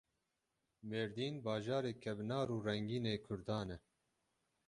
Mêrdîn 0.89 1.35
bajarê 1.45 1.93
kevnar 2.03 2.47
û 2.55 2.57
rengîn 2.67 3.05
ê 3.13 3.15
Kurdan 3.25 3.67
e. 3.75 3.77